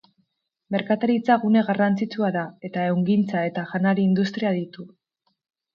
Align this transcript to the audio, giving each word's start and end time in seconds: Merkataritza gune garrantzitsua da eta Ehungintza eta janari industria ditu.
Merkataritza 0.75 1.35
gune 1.43 1.63
garrantzitsua 1.67 2.33
da 2.37 2.47
eta 2.71 2.89
Ehungintza 2.93 3.47
eta 3.53 3.69
janari 3.75 4.11
industria 4.13 4.59
ditu. 4.63 4.93